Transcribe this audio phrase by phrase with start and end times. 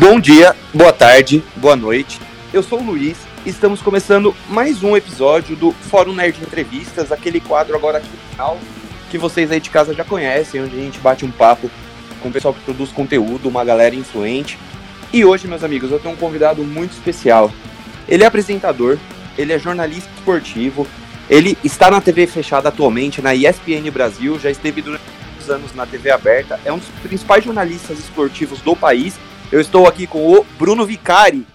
[0.00, 2.20] Bom dia, boa tarde, boa noite.
[2.52, 7.40] Eu sou o Luiz e estamos começando mais um episódio do Fórum Nerd Entrevistas, aquele
[7.40, 8.58] quadro agora final
[9.08, 11.70] que vocês aí de casa já conhecem, onde a gente bate um papo
[12.20, 14.58] com o pessoal que produz conteúdo, uma galera influente.
[15.12, 17.52] E hoje, meus amigos, eu tenho um convidado muito especial.
[18.08, 18.98] Ele é apresentador,
[19.38, 20.88] ele é jornalista esportivo,
[21.30, 25.04] ele está na TV fechada atualmente, na ESPN Brasil, já esteve durante
[25.48, 29.14] anos na TV aberta, é um dos principais jornalistas esportivos do país
[29.54, 31.46] eu estou aqui com o Bruno Vicari.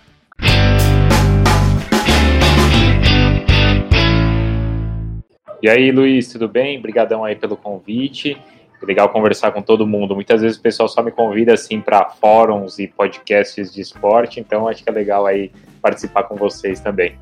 [5.62, 6.80] E aí, Luiz, tudo bem?
[6.80, 8.42] Obrigadão aí pelo convite.
[8.82, 10.16] É legal conversar com todo mundo.
[10.16, 14.70] Muitas vezes o pessoal só me convida assim para fóruns e podcasts de esporte, então
[14.70, 17.20] acho que é legal aí participar com vocês também.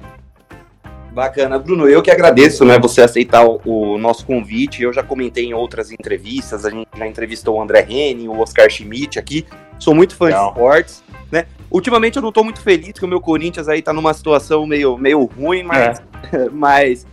[1.11, 1.89] Bacana, Bruno.
[1.89, 4.83] Eu que agradeço, né, você aceitar o, o, nosso convite.
[4.83, 8.69] Eu já comentei em outras entrevistas, a gente já entrevistou o André Henning, o Oscar
[8.69, 9.43] Schmidt aqui.
[9.79, 10.45] Sou muito fã Não.
[10.45, 11.45] de esportes, né?
[11.69, 14.97] Ultimamente eu não tô muito feliz que o meu Corinthians aí tá numa situação meio,
[14.97, 16.01] meio ruim, mas,
[16.31, 16.49] é.
[16.51, 17.05] mas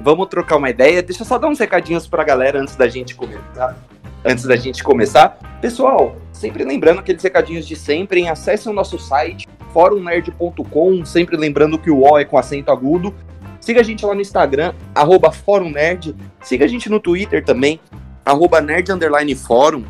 [0.00, 1.02] vamos trocar uma ideia.
[1.02, 3.76] Deixa eu só dar uns recadinhos pra galera antes da gente começar.
[4.24, 5.38] Antes da gente começar.
[5.60, 8.28] Pessoal, sempre lembrando aqueles recadinhos de sempre, hein?
[8.28, 13.14] acessem o nosso site, forumnerd.com, sempre lembrando que o O é com acento agudo.
[13.60, 16.14] Siga a gente lá no Instagram, arroba Fórum Nerd.
[16.40, 17.80] Siga a gente no Twitter também,
[18.24, 19.84] arroba Nerd Underline Fórum.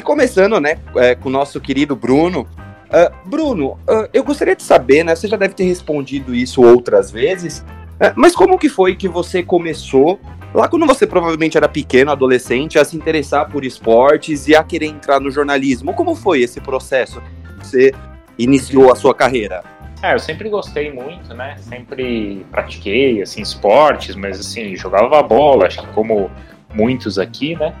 [0.00, 2.48] E começando, né, é, com o nosso querido Bruno.
[2.88, 7.10] Uh, Bruno, uh, eu gostaria de saber, né, você já deve ter respondido isso outras
[7.10, 10.18] vezes, uh, mas como que foi que você começou,
[10.54, 14.86] lá quando você provavelmente era pequeno, adolescente, a se interessar por esportes e a querer
[14.86, 15.92] entrar no jornalismo?
[15.92, 17.22] Como foi esse processo?
[17.58, 17.92] Você
[18.38, 19.62] iniciou a sua carreira?
[20.02, 21.56] É, eu sempre gostei muito, né?
[21.58, 26.30] Sempre pratiquei, assim, esportes, mas, assim, jogava bola, acho que como
[26.72, 27.74] muitos aqui, né?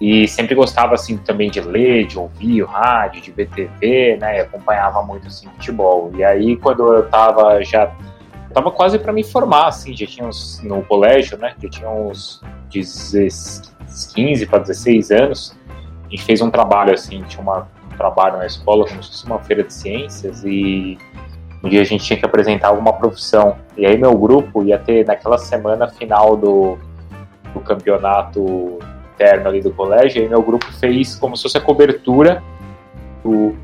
[0.00, 4.38] E sempre gostava, assim, também de ler, de ouvir o rádio, de ver TV, né?
[4.38, 6.12] E acompanhava muito, assim, futebol.
[6.14, 7.92] E aí, quando eu tava já...
[8.54, 10.62] Tava quase para me formar, assim, já tinha uns...
[10.62, 11.54] No colégio, né?
[11.60, 12.40] Já tinha uns
[12.70, 15.56] 15 para 16 anos.
[16.06, 19.26] A gente fez um trabalho, assim, tinha uma, um trabalho na escola, como se fosse
[19.26, 20.96] uma feira de ciências, e
[21.62, 23.56] um dia a gente tinha que apresentar alguma profissão.
[23.76, 26.78] E aí meu grupo ia ter, naquela semana final do,
[27.52, 28.78] do campeonato
[29.18, 32.40] interno ali do colégio, aí meu grupo fez como se fosse a cobertura
[33.24, 33.54] do,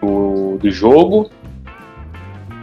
[0.00, 1.30] do, do jogo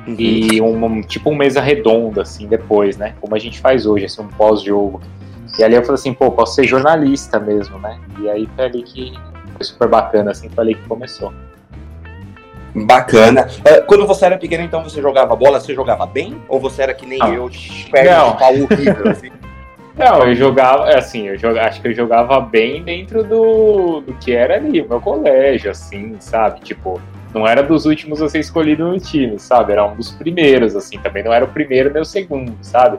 [0.08, 0.16] uhum.
[0.18, 3.16] e um, um, tipo um mesa redonda, assim, depois, né?
[3.20, 5.02] Como a gente faz hoje, assim, um pós-jogo.
[5.58, 8.00] E ali eu falei assim, pô, posso ser jornalista mesmo, né?
[8.20, 9.14] E aí foi ali que
[9.56, 11.34] foi super bacana, assim, foi ali que começou.
[12.76, 13.48] Bacana.
[13.60, 16.40] Uh, quando você era pequeno, então, você jogava bola, você jogava bem?
[16.48, 17.30] Ou você era que nem ah.
[17.30, 17.50] eu,
[17.92, 19.32] perna de pau horrível, assim?
[20.00, 24.14] Não, eu jogava, é assim, eu jogava, acho que eu jogava bem dentro do, do
[24.14, 26.62] que era ali, o meu colégio, assim, sabe?
[26.62, 27.02] Tipo,
[27.34, 29.74] não era dos últimos a ser escolhido no time, sabe?
[29.74, 32.98] Era um dos primeiros, assim, também não era o primeiro nem o segundo, sabe?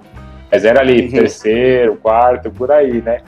[0.52, 1.10] Mas era ali, uhum.
[1.10, 3.22] terceiro, quarto, por aí, né?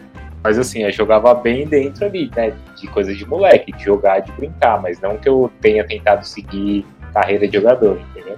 [0.44, 2.52] Mas assim, eu jogava bem dentro ali, né?
[2.78, 6.84] De coisa de moleque, de jogar, de brincar, mas não que eu tenha tentado seguir
[7.14, 8.36] carreira de jogador, entendeu?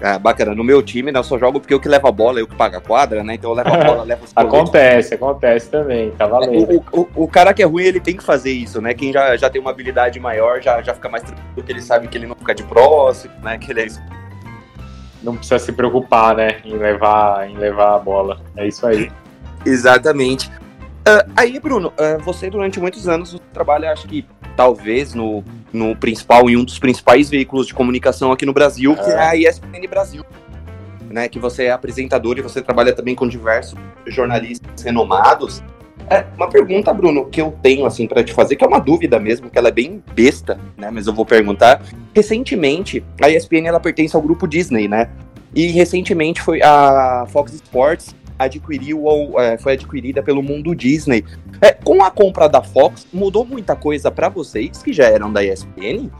[0.00, 0.54] É, bacana.
[0.54, 2.54] No meu time, né, eu só jogo porque eu que levo a bola, eu que
[2.54, 3.34] pago a quadra, né?
[3.34, 6.84] Então eu levo a bola, levo os Acontece, acontece também, tá valendo.
[6.92, 8.92] O, o, o, cara que é ruim, ele tem que fazer isso, né?
[8.92, 12.08] Quem já, já tem uma habilidade maior já, já fica mais tranquilo, porque ele sabe
[12.08, 13.56] que ele não fica de próximo, né?
[13.56, 14.02] Que ele é isso.
[15.22, 16.58] Não precisa se preocupar, né?
[16.64, 18.40] Em levar, em levar a bola.
[18.54, 19.10] É isso aí.
[19.64, 20.48] Exatamente.
[21.06, 25.42] Uh, aí, Bruno, uh, você durante muitos anos trabalha, acho que talvez no,
[25.76, 29.36] no principal, em um dos principais veículos de comunicação aqui no Brasil, que é a
[29.36, 30.24] ESPN Brasil.
[31.08, 35.62] Né, que você é apresentador e você trabalha também com diversos jornalistas renomados.
[36.10, 39.18] É, uma pergunta, Bruno, que eu tenho assim para te fazer, que é uma dúvida
[39.18, 40.90] mesmo, que ela é bem besta, né?
[40.90, 41.80] Mas eu vou perguntar.
[42.12, 45.08] Recentemente, a ESPN ela pertence ao grupo Disney, né?
[45.54, 51.24] E recentemente foi a Fox Sports adquiriu ou é, foi adquirida pelo mundo Disney.
[51.60, 55.44] É, com a compra da Fox, mudou muita coisa para vocês que já eram da
[55.44, 56.10] ESPN?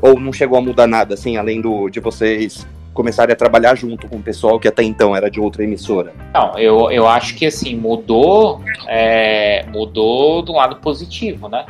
[0.00, 4.06] Ou não chegou a mudar nada, assim, além do, de vocês começarem a trabalhar junto
[4.06, 6.12] com o pessoal que até então era de outra emissora?
[6.34, 11.64] Não, eu, eu acho que assim, mudou, é, mudou do lado positivo, né?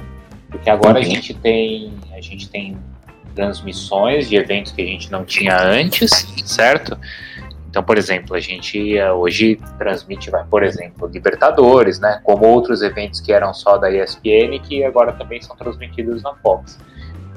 [0.51, 1.93] Porque agora a gente tem.
[2.13, 2.77] A gente tem
[3.35, 6.11] transmissões de eventos que a gente não tinha antes,
[6.45, 6.99] certo?
[7.73, 12.21] Então, por exemplo, a gente eh, hoje transmite, vai, por exemplo, Libertadores, né?
[12.23, 16.79] Como outros eventos que eram só da ESPN, que agora também são transmitidos na Fox.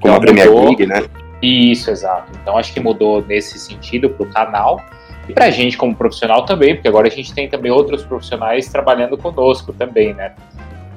[0.01, 0.53] Como então, a Premier.
[0.53, 1.05] League, né?
[1.41, 2.33] Isso, exato.
[2.41, 4.83] Então acho que mudou nesse sentido para o canal
[5.29, 8.67] e para a gente como profissional também, porque agora a gente tem também outros profissionais
[8.67, 10.33] trabalhando conosco também, né?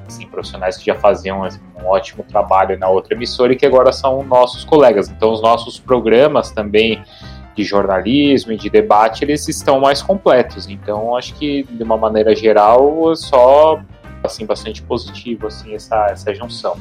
[0.05, 1.47] assim, profissionais que já faziam
[1.81, 5.07] um ótimo trabalho na outra emissora e que agora são nossos colegas.
[5.07, 7.01] Então, os nossos programas também
[7.55, 10.67] de jornalismo e de debate, eles estão mais completos.
[10.69, 13.81] Então, acho que, de uma maneira geral, é só
[14.23, 16.77] assim, bastante positivo assim, essa, essa junção.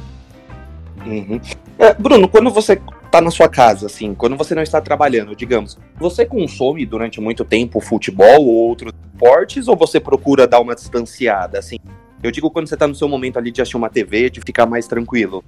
[1.07, 1.41] Uhum.
[1.79, 5.79] É, Bruno, quando você está na sua casa, assim, quando você não está trabalhando, digamos,
[5.97, 11.59] você consome durante muito tempo futebol ou outros esportes, ou você procura dar uma distanciada,
[11.59, 11.79] assim?
[12.23, 14.67] Eu digo quando você está no seu momento ali de assistir uma TV, de ficar
[14.67, 15.45] mais tranquilo.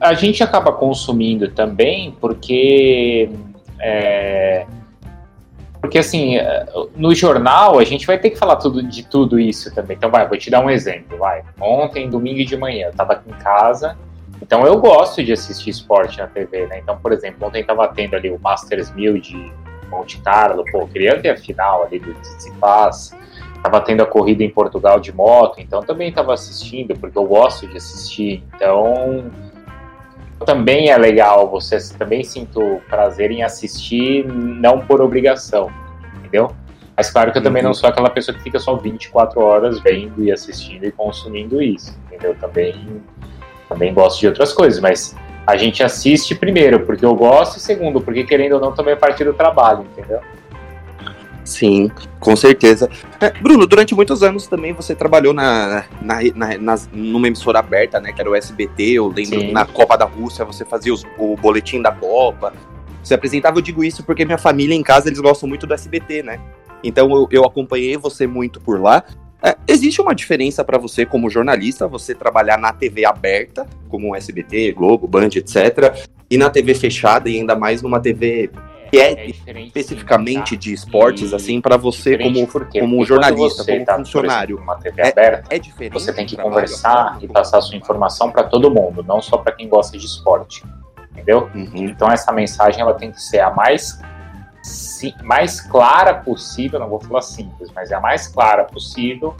[0.00, 3.30] A gente acaba consumindo também porque
[3.78, 4.66] é,
[5.80, 6.36] porque, assim,
[6.96, 9.96] no jornal a gente vai ter que falar tudo, de tudo isso também.
[9.96, 11.42] Então, vai, vou te dar um exemplo, vai.
[11.60, 13.96] Ontem, domingo de manhã, eu tava aqui em casa,
[14.40, 16.78] então eu gosto de assistir esporte na TV, né?
[16.78, 19.52] Então, por exemplo, ontem tava tendo ali o Masters 1000 de
[19.90, 23.14] Monte Carlo, pô, queria ter a final ali do Tsitsipas.
[23.62, 27.66] Tava tendo a corrida em Portugal de moto, então também tava assistindo, porque eu gosto
[27.66, 28.42] de assistir.
[28.54, 29.30] Então,
[30.44, 35.70] também é legal, você também sinto prazer em assistir, não por obrigação,
[36.16, 36.52] entendeu?
[36.96, 37.68] Mas claro que eu também uhum.
[37.68, 41.98] não sou aquela pessoa que fica só 24 horas vendo e assistindo e consumindo isso,
[42.06, 42.36] entendeu?
[42.36, 43.02] Também,
[43.68, 48.00] também gosto de outras coisas, mas a gente assiste primeiro porque eu gosto e segundo
[48.00, 50.20] porque querendo ou não também é parte do trabalho, entendeu?
[51.44, 52.88] Sim, com certeza.
[53.20, 58.00] É, Bruno, durante muitos anos também você trabalhou na, na, na, na, numa emissora aberta,
[58.00, 58.12] né?
[58.12, 59.52] Que era o SBT, eu lembro Sim.
[59.52, 62.52] na Copa da Rússia, você fazia os, o boletim da Copa.
[63.02, 66.22] Você apresentava, eu digo isso porque minha família em casa, eles gostam muito do SBT,
[66.22, 66.40] né?
[66.82, 69.04] Então eu, eu acompanhei você muito por lá.
[69.42, 74.72] É, existe uma diferença para você como jornalista, você trabalhar na TV aberta, como SBT,
[74.72, 78.50] Globo, Band, etc., e na TV fechada e ainda mais numa TV
[78.94, 80.60] que é, é especificamente sim, tá?
[80.60, 84.56] de esportes, e assim, para você como, como jornalista, como tá, funcionário.
[84.56, 85.92] Exemplo, uma TV é, aberta, é diferente.
[85.92, 89.68] Você tem que conversar e passar sua informação para todo mundo, não só para quem
[89.68, 90.64] gosta de esporte.
[91.12, 91.48] Entendeu?
[91.54, 91.70] Uhum.
[91.74, 94.00] Então essa mensagem ela tem que ser a mais
[95.22, 99.34] mais clara possível, não vou falar simples, mas é a mais clara possível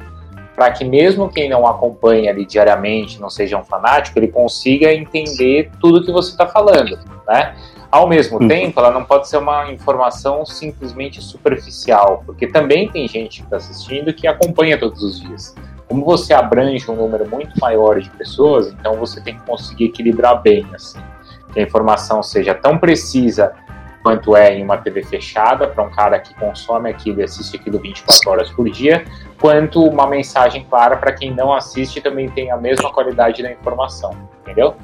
[0.54, 5.70] para que mesmo quem não acompanha ali diariamente, não seja um fanático, ele consiga entender
[5.80, 7.56] tudo que você está falando, né?
[7.94, 8.48] Ao mesmo uhum.
[8.48, 13.58] tempo, ela não pode ser uma informação simplesmente superficial, porque também tem gente que está
[13.58, 15.54] assistindo que acompanha todos os dias.
[15.86, 20.42] Como você abrange um número muito maior de pessoas, então você tem que conseguir equilibrar
[20.42, 20.98] bem, assim,
[21.52, 23.52] que a informação seja tão precisa
[24.02, 27.78] quanto é em uma TV fechada, para um cara que consome aquilo e assiste aquilo
[27.78, 29.04] 24 horas por dia,
[29.40, 34.10] quanto uma mensagem clara para quem não assiste também tem a mesma qualidade da informação,
[34.42, 34.74] entendeu?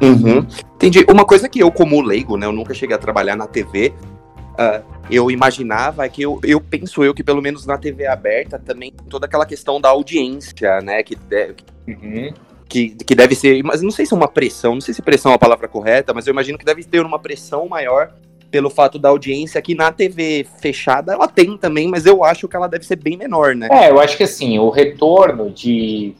[0.00, 0.46] Uhum.
[0.76, 1.04] Entendi.
[1.08, 4.54] Uma coisa que eu, como leigo, né, eu nunca cheguei a trabalhar na TV, uh,
[4.58, 8.92] ah, eu imaginava que eu, eu penso eu que pelo menos na TV aberta também
[9.08, 11.56] toda aquela questão da audiência, né, que, deve,
[11.86, 12.32] uhum.
[12.68, 15.32] que, que deve ser, mas não sei se é uma pressão, não sei se pressão
[15.32, 18.12] é a palavra correta, mas eu imagino que deve ter uma pressão maior
[18.50, 22.54] pelo fato da audiência que na TV fechada ela tem também, mas eu acho que
[22.54, 23.66] ela deve ser bem menor, né?
[23.72, 26.14] É, eu acho que assim, o retorno de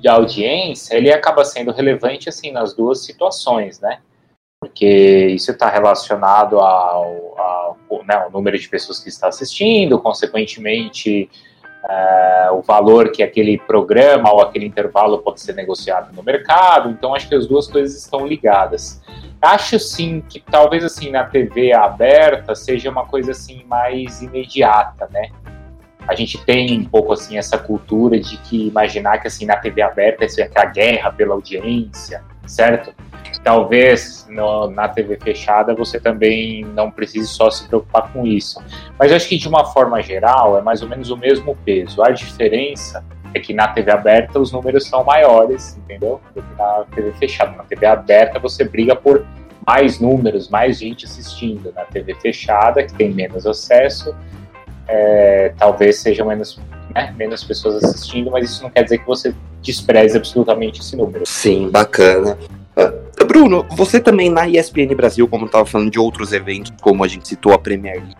[0.00, 4.00] de audiência, ele acaba sendo relevante assim nas duas situações, né?
[4.60, 11.28] Porque isso está relacionado ao, ao, né, ao, número de pessoas que está assistindo, consequentemente
[11.88, 16.90] é, o valor que aquele programa ou aquele intervalo pode ser negociado no mercado.
[16.90, 19.02] Então acho que as duas coisas estão ligadas.
[19.40, 25.30] Acho sim que talvez assim na TV aberta seja uma coisa assim mais imediata, né?
[26.06, 29.82] A gente tem um pouco assim essa cultura de que imaginar que assim na TV
[29.82, 32.92] aberta isso é a guerra pela audiência, certo?
[33.42, 38.62] Talvez no, na TV fechada você também não precise só se preocupar com isso.
[38.98, 42.02] Mas acho que de uma forma geral é mais ou menos o mesmo peso.
[42.02, 43.04] A diferença
[43.34, 46.20] é que na TV aberta os números são maiores, entendeu?
[46.34, 47.56] Do que na TV fechada.
[47.56, 49.24] Na TV aberta você briga por
[49.66, 51.72] mais números, mais gente assistindo.
[51.74, 54.14] Na TV fechada, que tem menos acesso,
[54.88, 56.58] é, talvez sejam menos,
[56.94, 61.24] né, menos pessoas assistindo, mas isso não quer dizer que você despreze absolutamente esse número.
[61.26, 62.36] Sim, bacana.
[62.76, 67.08] Uh, Bruno, você também na ESPN Brasil, como estava falando de outros eventos, como a
[67.08, 68.16] gente citou a Premier League,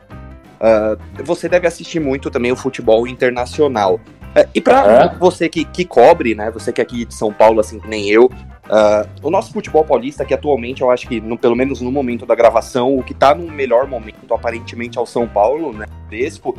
[0.60, 4.00] uh, você deve assistir muito também o futebol internacional.
[4.36, 7.60] Uh, e para você que, que cobre, né, você que é aqui de São Paulo,
[7.60, 8.30] assim que nem eu,
[8.72, 12.24] Uh, o nosso futebol paulista, que atualmente eu acho que, no, pelo menos no momento
[12.24, 15.84] da gravação, o que tá no melhor momento, aparentemente, é o São Paulo, né?
[16.08, 16.50] Despo.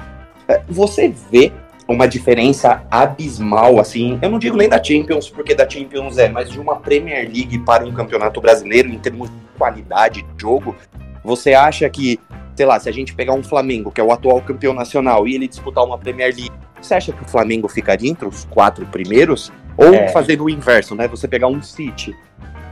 [0.47, 1.51] Uh, você vê
[1.87, 6.49] uma diferença abismal, assim, eu não digo nem da Champions, porque da Champions é, mas
[6.49, 10.75] de uma Premier League para um campeonato brasileiro, em termos de qualidade de jogo,
[11.23, 12.19] você acha que,
[12.55, 15.35] sei lá, se a gente pegar um Flamengo, que é o atual campeão nacional, e
[15.35, 16.51] ele disputar uma Premier League,
[16.83, 19.51] você acha que o Flamengo ficaria entre os quatro primeiros?
[19.75, 20.07] Ou é.
[20.09, 21.07] fazendo o inverso, né?
[21.07, 22.15] Você pegar um City,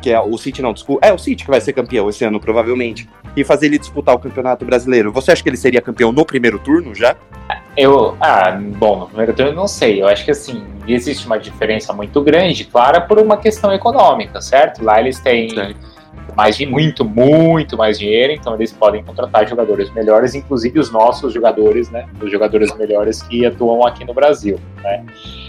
[0.01, 2.39] que é o City não, desculpa, é o City que vai ser campeão esse ano,
[2.39, 5.11] provavelmente, e fazer ele disputar o Campeonato Brasileiro.
[5.11, 7.15] Você acha que ele seria campeão no primeiro turno já?
[7.75, 10.01] Eu, ah, bom, no primeiro turno eu não sei.
[10.01, 14.83] Eu acho que assim, existe uma diferença muito grande, clara, por uma questão econômica, certo?
[14.83, 15.75] Lá eles têm
[16.35, 21.33] mais de muito, muito mais dinheiro, então eles podem contratar jogadores melhores, inclusive os nossos
[21.33, 22.07] jogadores, né?
[22.21, 25.05] Os jogadores melhores que atuam aqui no Brasil, né?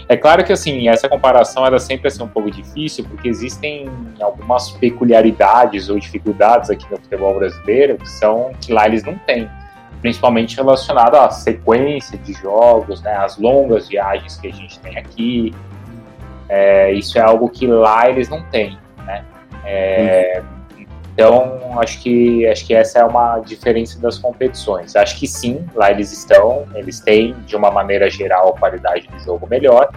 [0.09, 3.89] É claro que assim, essa comparação era sempre assim, um pouco difícil, porque existem
[4.19, 9.49] algumas peculiaridades ou dificuldades aqui no futebol brasileiro que são que lá eles não têm
[10.03, 15.53] principalmente relacionado à sequência de jogos, né, as longas viagens que a gente tem aqui.
[16.49, 19.23] É, isso é algo que lá eles não têm, né?
[19.63, 20.43] É,
[21.13, 24.95] então, acho que, acho que essa é uma diferença das competições.
[24.95, 29.19] Acho que sim, lá eles estão, eles têm, de uma maneira geral, a qualidade do
[29.19, 29.91] jogo melhor.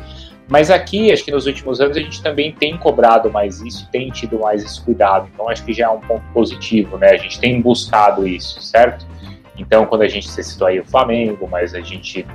[0.46, 4.10] Mas aqui, acho que nos últimos anos a gente também tem cobrado mais isso, tem
[4.10, 5.28] tido mais esse cuidado.
[5.32, 7.10] Então, acho que já é um ponto positivo, né?
[7.10, 9.06] A gente tem buscado isso, certo?
[9.58, 12.26] Então, quando a gente se citou aí o Flamengo, mas a gente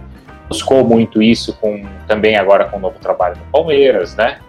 [0.50, 4.40] buscou muito isso com também agora com o novo trabalho no Palmeiras, né?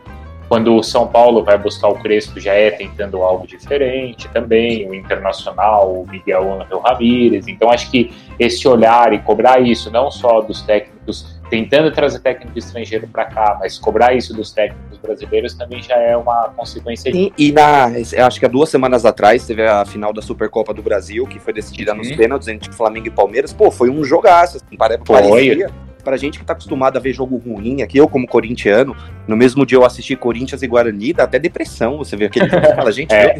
[0.52, 4.94] Quando o São Paulo vai buscar o Crespo, já é tentando algo diferente também, o
[4.94, 7.48] Internacional, o Miguel Angel Ramírez.
[7.48, 12.58] Então, acho que esse olhar e cobrar isso, não só dos técnicos tentando trazer técnico
[12.58, 17.32] estrangeiro para cá, mas cobrar isso dos técnicos brasileiros também já é uma consequência disso.
[17.38, 17.86] E, na,
[18.26, 21.54] acho que há duas semanas atrás teve a final da Supercopa do Brasil, que foi
[21.54, 23.54] decidida nos pênaltis entre Flamengo e Palmeiras.
[23.54, 25.66] Pô, foi um jogaço, assim, parece, foi.
[26.02, 29.64] Pra gente que tá acostumado a ver jogo ruim, aqui eu como corintiano, no mesmo
[29.64, 32.92] dia eu assisti Corinthians e Guarani, dá até depressão você vê aquele jogo e fala,
[32.92, 33.38] gente, é.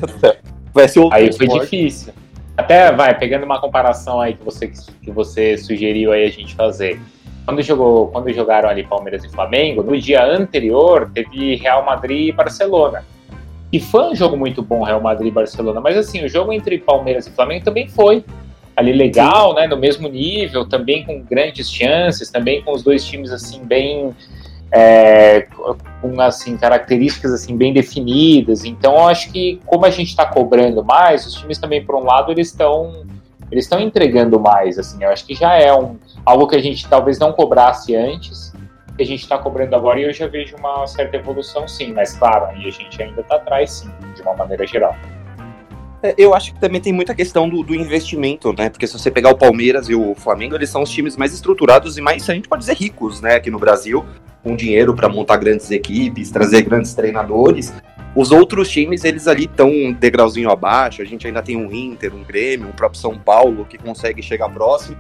[0.73, 1.65] vai ser outro Aí foi esporte.
[1.65, 2.13] difícil.
[2.57, 7.01] Até, vai, pegando uma comparação aí que você, que você sugeriu aí a gente fazer.
[7.45, 12.33] Quando, jogou, quando jogaram ali Palmeiras e Flamengo, no dia anterior teve Real Madrid e
[12.33, 13.05] Barcelona.
[13.73, 16.79] E foi um jogo muito bom, Real Madrid e Barcelona, mas assim, o jogo entre
[16.79, 18.23] Palmeiras e Flamengo também foi
[18.77, 23.31] ali legal, né, no mesmo nível, também com grandes chances, também com os dois times
[23.31, 24.15] assim bem
[24.73, 25.47] é,
[26.01, 28.65] com assim características assim bem definidas.
[28.65, 32.05] Então, eu acho que como a gente está cobrando mais, os times também por um
[32.05, 33.05] lado eles estão
[33.51, 35.05] eles estão entregando mais, assim.
[35.05, 38.51] Eu acho que já é um algo que a gente talvez não cobrasse antes,
[38.97, 41.93] que a gente está cobrando agora e eu já vejo uma certa evolução, sim.
[41.93, 44.97] Mas claro, aí a gente ainda está atrás, sim, de uma maneira geral.
[46.03, 48.69] É, eu acho que também tem muita questão do, do, investimento, né?
[48.69, 51.97] Porque se você pegar o Palmeiras e o Flamengo, eles são os times mais estruturados
[51.97, 53.37] e mais, a gente pode dizer, ricos, né?
[53.37, 54.05] Aqui no Brasil,
[54.43, 57.73] com dinheiro para montar grandes equipes, trazer grandes treinadores.
[58.17, 61.01] Os outros times, eles ali estão um degrauzinho abaixo.
[61.01, 64.49] A gente ainda tem um Inter, um Grêmio, o próprio São Paulo, que consegue chegar
[64.49, 64.97] próximo.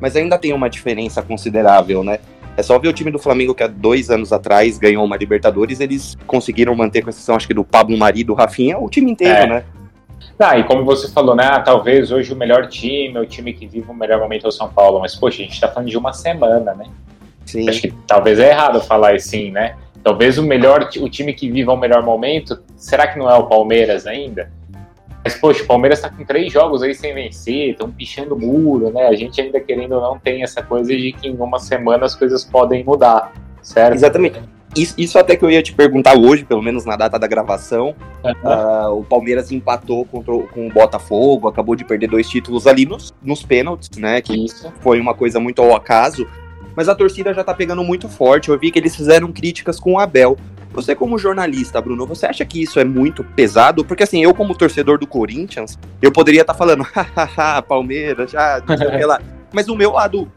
[0.00, 2.20] Mas ainda tem uma diferença considerável, né?
[2.56, 5.78] É só ver o time do Flamengo que há dois anos atrás ganhou uma Libertadores,
[5.78, 9.32] eles conseguiram manter, com exceção acho que do Pablo Mari, do Rafinha, o time inteiro,
[9.32, 9.46] é.
[9.46, 9.64] né?
[10.38, 11.44] Ah, e como você falou, né?
[11.44, 14.52] Ah, talvez hoje o melhor time, o time que vive o melhor momento é o
[14.52, 16.86] São Paulo, mas poxa, a gente tá falando de uma semana, né?
[17.44, 17.68] Sim.
[17.68, 19.76] Acho que talvez é errado falar assim, né?
[20.02, 23.46] Talvez o melhor, o time que viva o melhor momento, será que não é o
[23.46, 24.50] Palmeiras ainda?
[25.24, 28.90] Mas, poxa, o Palmeiras tá com três jogos aí sem vencer, estão pichando o muro,
[28.92, 29.08] né?
[29.08, 32.14] A gente ainda querendo ou não tem essa coisa de que em uma semana as
[32.14, 33.94] coisas podem mudar, certo?
[33.94, 34.40] Exatamente.
[34.76, 37.94] Isso, isso, até que eu ia te perguntar hoje, pelo menos na data da gravação.
[38.22, 38.32] Uhum.
[38.32, 43.14] Uh, o Palmeiras empatou contra, com o Botafogo, acabou de perder dois títulos ali nos,
[43.22, 44.20] nos pênaltis, né?
[44.20, 44.72] Que isso.
[44.80, 46.26] foi uma coisa muito ao acaso.
[46.76, 48.50] Mas a torcida já tá pegando muito forte.
[48.50, 50.36] Eu vi que eles fizeram críticas com o Abel.
[50.72, 53.84] Você, como jornalista, Bruno, você acha que isso é muito pesado?
[53.84, 58.62] Porque, assim, eu, como torcedor do Corinthians, eu poderia estar tá falando, hahaha, Palmeiras, já,
[58.64, 59.20] sei lá.
[59.52, 60.30] Mas o meu lado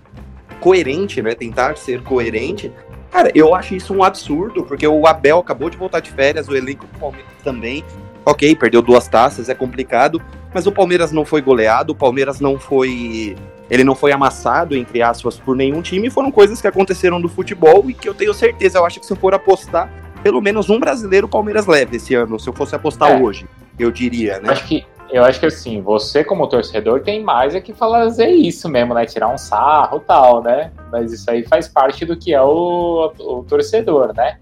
[0.59, 1.35] coerente, né?
[1.35, 2.71] Tentar ser coerente,
[3.12, 6.56] Cara, eu acho isso um absurdo, porque o Abel acabou de voltar de férias, o
[6.56, 7.84] elenco do Palmeiras também.
[8.25, 10.22] Ok, perdeu duas taças, é complicado,
[10.53, 13.36] mas o Palmeiras não foi goleado, o Palmeiras não foi.
[13.70, 16.10] Ele não foi amassado, entre aspas, por nenhum time.
[16.10, 18.80] Foram coisas que aconteceram no futebol e que eu tenho certeza.
[18.80, 19.89] Eu acho que se eu for apostar,
[20.24, 23.22] pelo menos um brasileiro o Palmeiras leva esse ano, se eu fosse apostar é.
[23.22, 23.46] hoje,
[23.80, 24.51] eu diria, né?
[24.51, 28.70] Acho que, eu acho que assim, você como torcedor tem mais é que fazer isso
[28.70, 29.06] mesmo, né?
[29.06, 30.72] Tirar um sarro e tal, né?
[30.91, 34.38] Mas isso aí faz parte do que é o, o torcedor, né?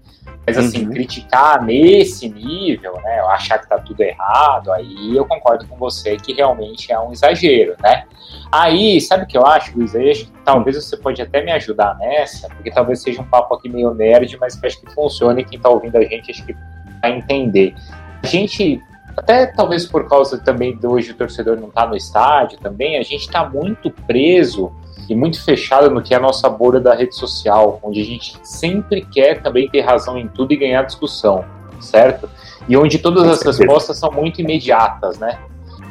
[0.46, 0.90] Mas assim, uhum.
[0.90, 3.20] criticar nesse nível, né?
[3.28, 7.76] Achar que tá tudo errado, aí eu concordo com você que realmente é um exagero,
[7.82, 8.04] né?
[8.50, 9.94] Aí, sabe o que eu acho, Luiz?
[9.94, 13.68] Acho que talvez você pode até me ajudar nessa, porque talvez seja um papo aqui
[13.68, 16.54] meio nerd, mas acho que funcione quem tá ouvindo a gente, acho que
[17.00, 17.74] vai entender.
[18.22, 18.80] A gente
[19.16, 22.98] até talvez por causa também de hoje o torcedor não estar tá no estádio também,
[22.98, 24.72] a gente está muito preso
[25.08, 28.38] e muito fechado no que é a nossa bolha da rede social, onde a gente
[28.42, 31.44] sempre quer também ter razão em tudo e ganhar discussão,
[31.80, 32.30] certo?
[32.68, 35.38] E onde todas as respostas são muito imediatas, né?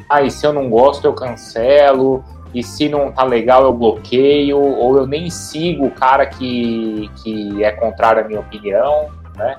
[0.10, 2.24] Ah, e se eu não gosto, eu cancelo,
[2.54, 7.64] e se não tá legal, eu bloqueio, ou eu nem sigo o cara que, que
[7.64, 9.58] é contrário à minha opinião, né?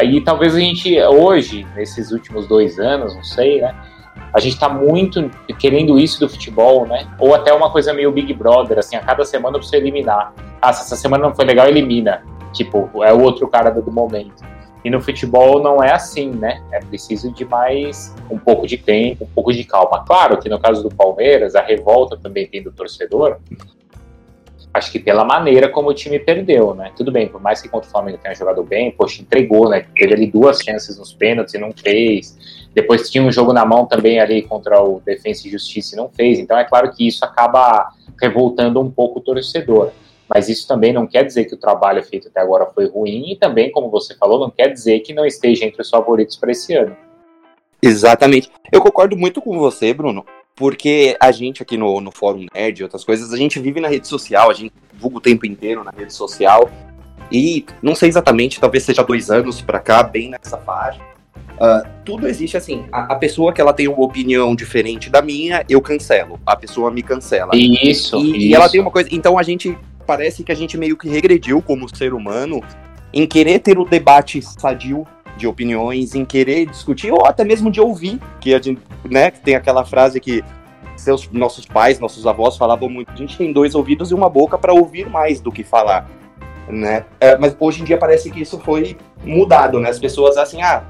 [0.00, 3.74] Aí talvez a gente, hoje, nesses últimos dois anos, não sei, né?
[4.32, 7.08] A gente tá muito querendo isso do futebol, né?
[7.18, 10.32] Ou até uma coisa meio Big Brother, assim, a cada semana você eliminar.
[10.60, 12.22] Ah, se essa semana não foi legal, elimina.
[12.52, 14.44] Tipo, é o outro cara do momento.
[14.84, 16.62] E no futebol não é assim, né?
[16.70, 20.04] É preciso de mais um pouco de tempo, um pouco de calma.
[20.04, 23.38] Claro que no caso do Palmeiras, a revolta também tem do torcedor,
[24.72, 26.92] acho que pela maneira como o time perdeu, né?
[26.96, 29.84] Tudo bem, por mais que contra o Flamengo tenha jogado bem, poxa, entregou, né?
[29.94, 32.36] Teve ali duas chances nos pênaltis e não fez.
[32.74, 36.08] Depois tinha um jogo na mão também ali contra o Defensa e Justiça e não
[36.08, 36.38] fez.
[36.38, 39.90] Então é claro que isso acaba revoltando um pouco o torcedor.
[40.28, 43.36] Mas isso também não quer dizer que o trabalho feito até agora foi ruim e
[43.36, 46.74] também, como você falou, não quer dizer que não esteja entre os favoritos para esse
[46.74, 46.94] ano.
[47.80, 48.50] Exatamente.
[48.70, 50.24] Eu concordo muito com você, Bruno
[50.58, 53.86] porque a gente aqui no, no Fórum Nerd e outras coisas, a gente vive na
[53.86, 56.68] rede social, a gente divulga o tempo inteiro na rede social,
[57.30, 61.00] e não sei exatamente, talvez seja dois anos para cá, bem nessa faixa.
[61.58, 65.64] Uh, tudo existe assim, a, a, pessoa que ela tem uma opinião diferente da minha,
[65.68, 67.52] eu cancelo, a pessoa me cancela.
[67.54, 68.36] Isso, e, isso.
[68.36, 71.62] e ela tem uma coisa, então a gente parece que a gente meio que regrediu
[71.62, 72.60] como ser humano
[73.12, 75.06] em querer ter o debate sadio
[75.38, 79.54] de opiniões, em querer discutir, ou até mesmo de ouvir, que a gente, né, tem
[79.54, 80.44] aquela frase que
[80.96, 84.58] seus, nossos pais, nossos avós falavam muito, a gente tem dois ouvidos e uma boca
[84.58, 86.10] para ouvir mais do que falar,
[86.68, 87.04] né?
[87.20, 89.88] É, mas hoje em dia parece que isso foi mudado, né?
[89.88, 90.84] As pessoas assim, ah,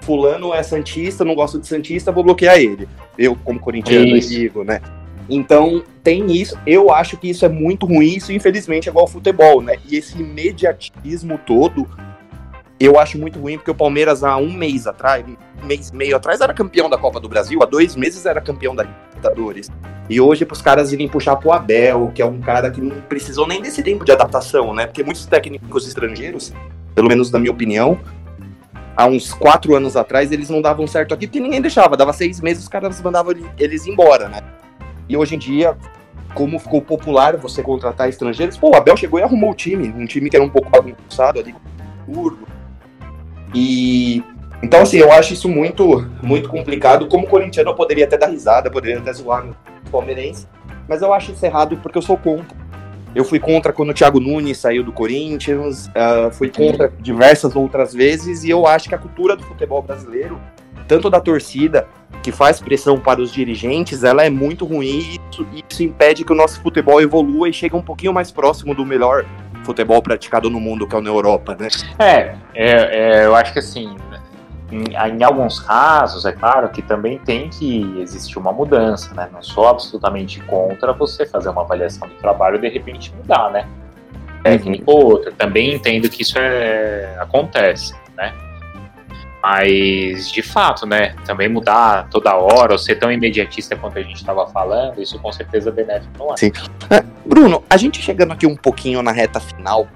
[0.00, 2.88] fulano é santista, não gosto de santista, vou bloquear ele.
[3.18, 4.80] Eu, como corintiano, digo, né?
[5.28, 6.58] Então, tem isso.
[6.66, 8.16] Eu acho que isso é muito ruim.
[8.16, 9.76] Isso, infelizmente, é igual ao futebol, né?
[9.88, 11.86] E esse imediatismo todo
[12.80, 15.22] eu acho muito ruim porque o Palmeiras há um mês atrás,
[15.62, 18.40] um mês e meio atrás, era campeão da Copa do Brasil, há dois meses era
[18.40, 19.70] campeão da Libertadores.
[20.08, 23.00] E hoje, para os caras irem puxar pro Abel, que é um cara que não
[23.02, 24.86] precisou nem desse tempo de adaptação, né?
[24.86, 26.54] Porque muitos técnicos estrangeiros,
[26.94, 28.00] pelo menos na minha opinião,
[28.96, 31.98] há uns quatro anos atrás, eles não davam certo aqui porque ninguém deixava.
[31.98, 34.40] Dava seis meses, os caras mandavam eles embora, né?
[35.06, 35.76] E hoje em dia,
[36.34, 40.06] como ficou popular você contratar estrangeiros, pô, o Abel chegou e arrumou o time, um
[40.06, 41.54] time que era um pouco bagunçado ali,
[42.06, 42.49] curvo,
[43.54, 44.22] e
[44.62, 47.08] então, assim, eu acho isso muito, muito complicado.
[47.08, 49.56] Como corintiano, eu poderia até dar risada, poderia até zoar no
[49.90, 50.46] palmeirense,
[50.86, 52.58] mas eu acho isso errado porque eu sou contra.
[53.14, 57.92] Eu fui contra quando o Thiago Nunes saiu do Corinthians, uh, fui contra diversas outras
[57.92, 60.40] vezes, e eu acho que a cultura do futebol brasileiro,
[60.86, 61.88] tanto da torcida,
[62.22, 66.32] que faz pressão para os dirigentes, ela é muito ruim e isso, isso impede que
[66.32, 69.24] o nosso futebol evolua e chegue um pouquinho mais próximo do melhor
[69.64, 71.68] futebol praticado no mundo, que é na Europa, né?
[71.98, 73.96] É, é, é eu acho que assim,
[74.70, 79.28] em, em, alguns casos, é claro que também tem que existir uma mudança, né?
[79.32, 83.66] Não sou absolutamente contra você fazer uma avaliação do trabalho e de repente mudar, né?
[84.42, 85.32] Técnico ou outro.
[85.32, 88.32] Também entendo que isso é, acontece, né?
[89.42, 91.14] Mas, de fato, né?
[91.24, 95.32] Também mudar toda hora, ou ser tão imediatista quanto a gente estava falando, isso com
[95.32, 96.36] certeza é benéfico, não é?
[96.36, 96.52] Sim.
[96.90, 99.88] É, Bruno, a gente chegando aqui um pouquinho na reta final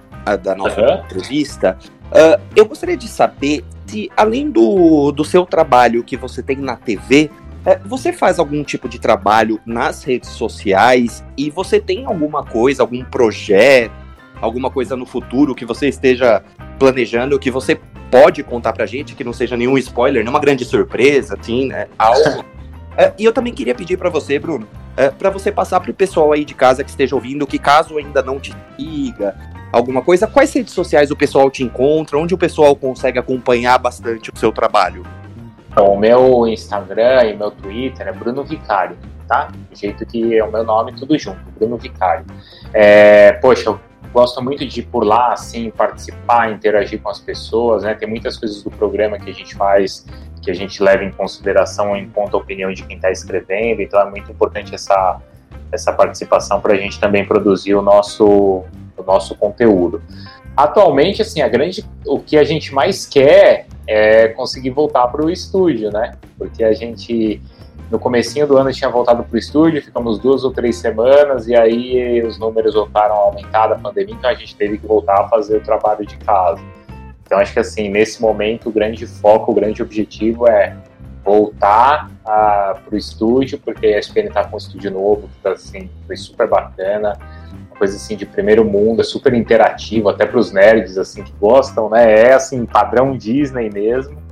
[0.42, 1.04] da nossa uhum.
[1.04, 1.76] entrevista,
[2.06, 6.76] uh, eu gostaria de saber se, além do, do seu trabalho que você tem na
[6.76, 7.30] TV,
[7.66, 12.82] é, você faz algum tipo de trabalho nas redes sociais e você tem alguma coisa,
[12.82, 13.92] algum projeto,
[14.40, 16.42] alguma coisa no futuro que você esteja
[16.78, 17.78] planejando, que você
[18.14, 21.88] pode contar pra gente, que não seja nenhum spoiler, nenhuma grande surpresa, assim, né?
[21.98, 22.44] Algo.
[22.96, 26.30] é, e eu também queria pedir para você, Bruno, é, para você passar pro pessoal
[26.30, 29.34] aí de casa que esteja ouvindo, que caso ainda não te siga,
[29.72, 34.30] alguma coisa, quais redes sociais o pessoal te encontra, onde o pessoal consegue acompanhar bastante
[34.32, 35.04] o seu trabalho?
[35.72, 38.96] Então, o meu Instagram e meu Twitter é Bruno Vicário,
[39.26, 39.46] tá?
[39.46, 42.24] Do jeito que é o meu nome, tudo junto, Bruno Vicário.
[42.72, 43.80] É, poxa, eu
[44.14, 47.94] gosto muito de ir por lá, assim, participar, interagir com as pessoas, né?
[47.94, 50.06] Tem muitas coisas do programa que a gente faz
[50.44, 53.98] que a gente leva em consideração, em conta a opinião de quem está escrevendo, então
[53.98, 55.20] é muito importante essa,
[55.72, 58.62] essa participação para a gente também produzir o nosso,
[58.96, 60.02] o nosso conteúdo.
[60.54, 65.30] Atualmente, assim, a grande, o que a gente mais quer é conseguir voltar para o
[65.30, 66.12] estúdio, né?
[66.38, 67.40] Porque a gente
[67.90, 71.54] no comecinho do ano tinha voltado para o estúdio, ficamos duas ou três semanas e
[71.54, 75.28] aí os números voltaram a aumentar da pandemia, então a gente teve que voltar a
[75.28, 76.60] fazer o trabalho de casa.
[77.24, 80.76] Então acho que assim, nesse momento o grande foco, o grande objetivo é
[81.24, 85.88] voltar para o estúdio, porque a SPN está com um estúdio novo, que tá, assim,
[86.06, 87.18] foi super bacana,
[87.70, 91.32] uma coisa assim de primeiro mundo, é super interativo, até para os nerds assim que
[91.40, 92.28] gostam, né?
[92.28, 94.23] É assim padrão Disney mesmo.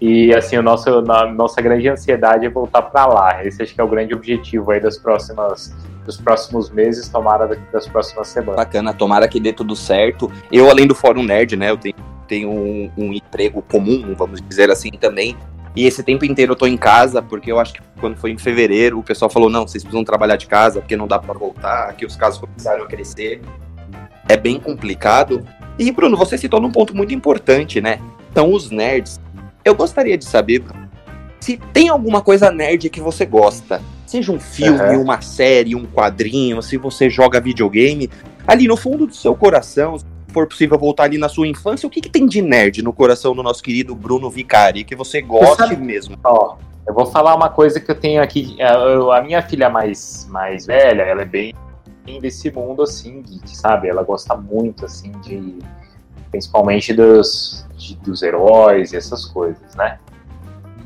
[0.00, 3.44] E assim, o nosso, a nossa grande ansiedade é voltar para lá.
[3.44, 7.88] Esse acho que é o grande objetivo aí das próximas dos próximos meses, tomara das
[7.88, 8.56] próximas semanas.
[8.56, 10.30] Bacana, tomara que dê tudo certo.
[10.52, 11.96] Eu, além do Fórum Nerd, né, eu tenho,
[12.28, 15.36] tenho um, um emprego comum, vamos dizer assim, também.
[15.74, 18.38] E esse tempo inteiro eu tô em casa, porque eu acho que quando foi em
[18.38, 21.92] fevereiro, o pessoal falou: não, vocês precisam trabalhar de casa, porque não dá para voltar,
[21.94, 23.42] que os casos começaram a crescer.
[24.28, 25.46] É bem complicado.
[25.78, 28.00] E, Bruno, você citou num ponto muito importante, né?
[28.30, 29.20] Então, os nerds.
[29.66, 30.62] Eu gostaria de saber
[31.40, 33.82] se tem alguma coisa nerd que você gosta.
[34.06, 35.02] Seja um filme, uhum.
[35.02, 38.08] uma série, um quadrinho, se você joga videogame,
[38.46, 41.90] ali no fundo do seu coração, se for possível voltar ali na sua infância, o
[41.90, 45.60] que, que tem de nerd no coração do nosso querido Bruno Vicari, que você goste
[45.60, 46.16] você mesmo?
[46.22, 46.54] Ó,
[46.86, 48.54] eu vou falar uma coisa que eu tenho aqui.
[48.60, 51.52] É, a minha filha mais, mais velha, ela é bem
[52.20, 53.88] desse mundo assim, geek, sabe?
[53.88, 55.58] Ela gosta muito assim de
[56.30, 59.98] principalmente dos, de, dos heróis e essas coisas, né?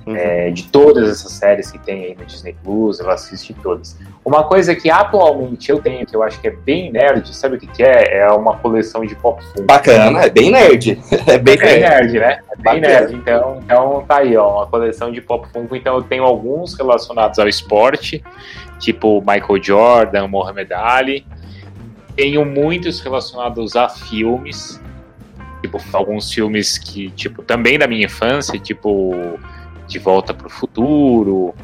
[0.07, 0.16] Uhum.
[0.16, 3.98] É, de todas essas séries que tem aí no Disney Plus, ela assiste todas.
[4.24, 7.59] Uma coisa que atualmente eu tenho, que eu acho que é bem nerd, sabe o
[7.59, 8.18] que, que é?
[8.18, 9.62] É uma coleção de pop Funko.
[9.64, 10.98] Bacana, é bem nerd.
[11.26, 12.18] É bem, é bem nerd.
[12.18, 12.40] né?
[12.50, 12.81] É bem Bacana.
[12.81, 13.14] nerd.
[13.14, 15.76] Então, então tá aí, ó, uma coleção de pop Funko.
[15.76, 18.22] Então eu tenho alguns relacionados ao esporte,
[18.79, 21.26] tipo Michael Jordan, Mohamed Ali.
[22.16, 24.81] Tenho muitos relacionados a filmes,
[25.61, 29.38] tipo alguns filmes que, tipo, também da minha infância, tipo
[29.87, 31.55] de Volta para o Futuro,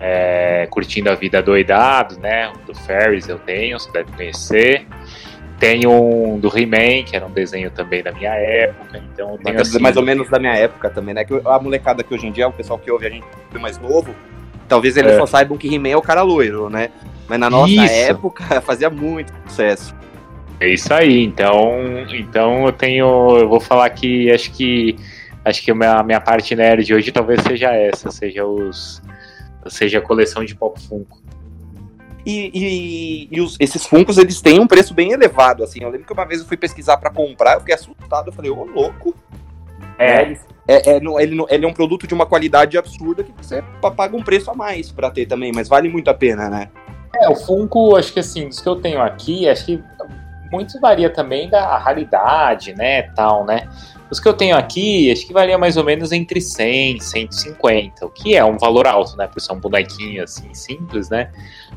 [0.00, 2.52] é, Curtindo a Vida Doidado, né?
[2.66, 4.86] Do Ferris eu tenho, você deve conhecer.
[5.58, 9.80] Tem um do He-Man, que era um desenho também da minha época, então tenho assim,
[9.80, 11.24] mais ou menos da minha época também, né?
[11.24, 13.26] Que a molecada que hoje em dia, o pessoal que ouve a gente
[13.60, 14.14] mais novo,
[14.68, 15.18] talvez eles é.
[15.18, 16.90] só saibam que He-Man é o cara loiro, né?
[17.28, 17.92] Mas na nossa isso.
[17.92, 19.94] época fazia muito sucesso.
[20.60, 21.78] É isso aí, então,
[22.12, 24.96] então eu tenho, eu vou falar que acho que
[25.44, 29.00] acho que a minha, minha parte nerd hoje talvez seja essa, seja os
[29.68, 31.18] seja a coleção de Pop Funko.
[32.26, 35.82] E, e, e os, esses Funkos, eles têm um preço bem elevado, assim.
[35.82, 38.50] Eu lembro que uma vez eu fui pesquisar para comprar, eu fiquei assustado, eu falei,
[38.50, 39.14] ô, louco.
[39.98, 40.36] É.
[40.68, 43.64] É, é, ele, ele é um produto de uma qualidade absurda que você
[43.96, 46.68] paga um preço a mais para ter também, mas vale muito a pena, né?
[47.16, 49.82] É, o Funko, acho que assim, dos que eu tenho aqui, acho que
[50.50, 53.68] muito varia também da raridade, né, tal, né?
[54.10, 58.06] Os que eu tenho aqui, acho que varia mais ou menos entre 100 e 150,
[58.06, 59.26] o que é um valor alto, né?
[59.26, 61.30] Por ser um bonequinho assim, simples, né?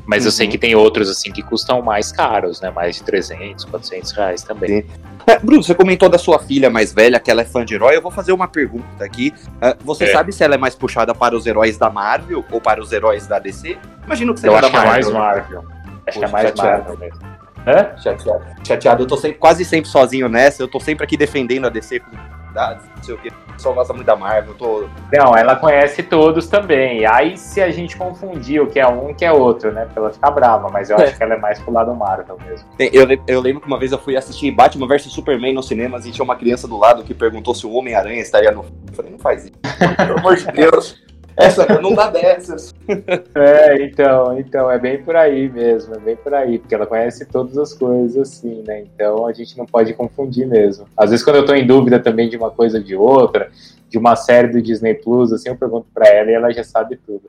[0.06, 0.28] Mas uhum.
[0.28, 0.52] eu sei uhum.
[0.52, 2.70] que tem outros assim que custam mais caros, né?
[2.70, 4.86] Mais de 300, 400 reais também.
[5.26, 7.96] É, Bruno, você comentou da sua filha mais velha, que ela é fã de herói.
[7.96, 9.32] Eu vou fazer uma pergunta aqui.
[9.56, 10.12] Uh, você é.
[10.12, 13.26] sabe se ela é mais puxada para os heróis da Marvel ou para os heróis
[13.26, 13.76] da DC?
[14.06, 14.80] Imagino que eu da Marvel.
[14.80, 15.64] Acho é mais Marvel.
[16.06, 17.41] Acho que é mais Marvel mesmo.
[17.66, 17.96] Hã?
[17.96, 18.44] Chateado.
[18.66, 19.02] Chateado.
[19.02, 20.62] Eu tô sempre, quase sempre sozinho nessa.
[20.62, 22.10] Eu tô sempre aqui defendendo a DC com
[22.52, 23.30] dados, não sei o que.
[23.52, 24.54] Pessoal gosta muito da Marvel.
[24.54, 24.88] Tô...
[25.12, 27.06] Não, ela conhece todos também.
[27.06, 29.86] Aí se a gente confundir o que é um, o que é outro, né?
[29.92, 31.04] Pra ela ficar brava, mas eu é.
[31.04, 32.68] acho que ela é mais pro lado Marvel mesmo.
[32.78, 36.10] Eu, eu lembro que uma vez eu fui assistir Batman vs Superman nos cinemas e
[36.10, 38.64] tinha uma criança do lado que perguntou se o Homem-Aranha estaria no.
[38.88, 39.52] Eu falei, não faz isso.
[39.96, 41.02] Pelo amor de Deus.
[41.36, 42.72] Essa não dá dessas.
[43.34, 47.24] É, então, então, é bem por aí mesmo, é bem por aí, porque ela conhece
[47.24, 48.82] todas as coisas assim, né?
[48.82, 50.86] Então a gente não pode confundir mesmo.
[50.96, 53.50] Às vezes quando eu tô em dúvida também de uma coisa ou de outra,
[53.88, 56.96] de uma série do Disney Plus, assim, eu pergunto para ela e ela já sabe
[56.96, 57.22] tudo.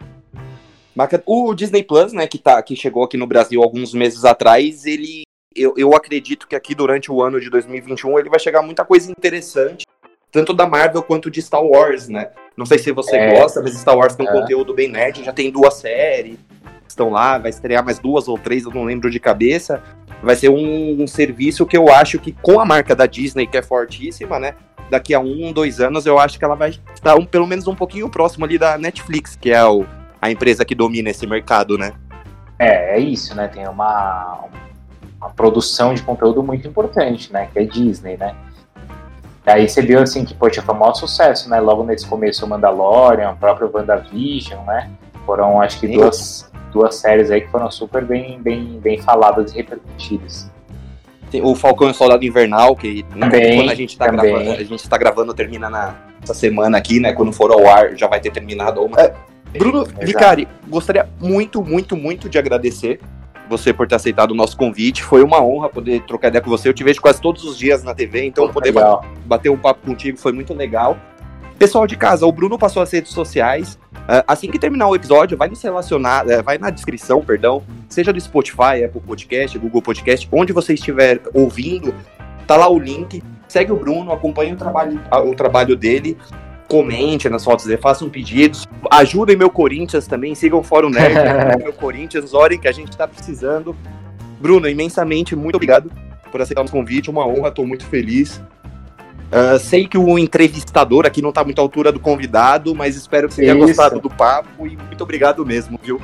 [1.26, 5.24] O Disney Plus, né, que, tá, que chegou aqui no Brasil alguns meses atrás, ele.
[5.56, 9.12] Eu, eu acredito que aqui durante o ano de 2021 ele vai chegar muita coisa
[9.12, 9.86] interessante
[10.34, 12.32] tanto da Marvel quanto de Star Wars, né?
[12.56, 13.40] Não sei se você é.
[13.40, 14.42] gosta, mas Star Wars tem um é.
[14.42, 16.38] conteúdo bem nerd, já tem duas séries,
[16.88, 19.82] estão lá, vai estrear mais duas ou três, eu não lembro de cabeça.
[20.22, 23.58] Vai ser um, um serviço que eu acho que com a marca da Disney, que
[23.58, 24.56] é fortíssima, né?
[24.90, 27.76] Daqui a um, dois anos, eu acho que ela vai estar um, pelo menos um
[27.76, 29.86] pouquinho próximo ali da Netflix, que é o,
[30.22, 31.94] a empresa que domina esse mercado, né?
[32.58, 33.48] É, é isso, né?
[33.48, 34.46] Tem uma,
[35.18, 37.50] uma produção de conteúdo muito importante, né?
[37.52, 38.36] Que é Disney, né?
[39.46, 41.60] Aí você viu assim que, poxa, foi um maior sucesso, né?
[41.60, 44.90] Logo nesse começo o Mandalorian, o próprio WandaVision, né?
[45.26, 49.58] Foram acho que duas, duas séries aí que foram super bem, bem, bem faladas e
[49.58, 50.50] repercutidas.
[51.42, 54.90] O Falcão e o Soldado Invernal, que também, quando a gente está gravando, a gente
[54.90, 57.12] tá gravando, termina na, essa semana aqui, né?
[57.12, 58.84] Quando for ao ar, já vai ter terminado.
[58.84, 59.02] Uma...
[59.02, 59.14] É,
[59.58, 59.86] Bruno.
[60.02, 63.00] Vicari, gostaria muito, muito, muito de agradecer
[63.50, 65.04] você por ter aceitado o nosso convite.
[65.04, 66.70] Foi uma honra poder trocar ideia com você.
[66.70, 69.06] Eu te vejo quase todos os dias na TV, então Pô, poder legal.
[69.26, 70.98] bater um papo contigo foi muito legal.
[71.58, 73.80] Pessoal de casa, o Bruno passou as redes sociais.
[73.94, 78.12] Uh, assim que terminar o episódio, vai nos relacionar, uh, vai na descrição, perdão, seja
[78.12, 81.94] do Spotify, Apple Podcast, Google Podcast, onde você estiver ouvindo,
[82.46, 83.24] tá lá o link.
[83.48, 86.18] Segue o Bruno, acompanhe o trabalho, o trabalho dele,
[86.68, 91.16] comente nas fotos dele, façam pedidos, ajudem meu Corinthians também, sigam o Fórum Nerd,
[91.62, 93.76] meu Corinthians, orem que a gente tá precisando.
[94.40, 95.92] Bruno, imensamente muito obrigado
[96.32, 98.42] por aceitar o convite, uma honra, estou muito feliz.
[99.34, 103.28] Uh, sei que o entrevistador aqui não está muito à altura do convidado, mas espero
[103.28, 106.00] que você tenha gostado do papo e muito obrigado mesmo, viu?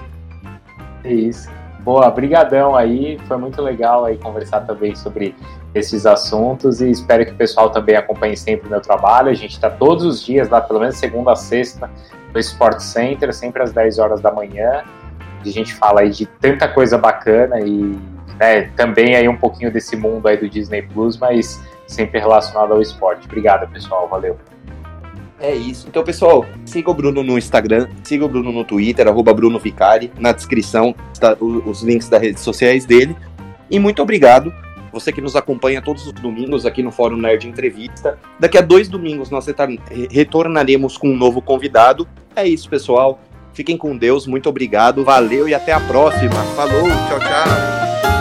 [1.05, 1.49] Isso.
[1.81, 5.35] Boa, brigadão aí, foi muito legal aí conversar também sobre
[5.73, 9.29] esses assuntos e espero que o pessoal também acompanhe sempre o meu trabalho.
[9.29, 11.89] A gente está todos os dias lá, pelo menos segunda a sexta,
[12.33, 14.83] no Sport Center, sempre às 10 horas da manhã.
[15.41, 17.97] A gente fala aí de tanta coisa bacana e
[18.39, 22.81] né, também aí um pouquinho desse mundo aí do Disney Plus, mas sempre relacionado ao
[22.81, 23.25] esporte.
[23.25, 24.07] Obrigado, pessoal.
[24.07, 24.37] Valeu.
[25.39, 25.87] É isso.
[25.87, 30.11] Então, pessoal, siga o Bruno no Instagram, siga o Bruno no Twitter, arroba Bruno Vicari.
[30.19, 33.15] Na descrição está os links das redes sociais dele.
[33.69, 34.53] E muito obrigado.
[34.91, 38.17] Você que nos acompanha todos os domingos aqui no Fórum Nerd Entrevista.
[38.39, 39.45] Daqui a dois domingos nós
[40.11, 42.07] retornaremos com um novo convidado.
[42.35, 43.19] É isso, pessoal.
[43.53, 46.35] Fiquem com Deus, muito obrigado, valeu e até a próxima.
[46.55, 48.18] Falou, tchau, tchau.